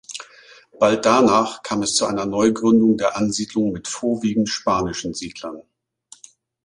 [0.79, 5.61] Bald danach kam es zu einer Neugründung der Ansiedlung mit vorwiegend spanischen Siedlern.